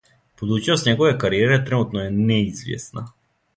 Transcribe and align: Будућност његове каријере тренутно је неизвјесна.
Будућност 0.41 0.89
његове 0.91 1.11
каријере 1.25 1.61
тренутно 1.69 2.03
је 2.07 2.17
неизвјесна. 2.25 3.07